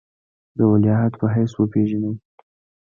[0.57, 2.11] د ولیعهد په حیث وپېژني.